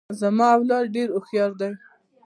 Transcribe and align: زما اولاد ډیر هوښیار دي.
زما 0.19 0.47
اولاد 0.55 0.85
ډیر 0.95 1.07
هوښیار 1.15 1.51
دي. 1.59 1.71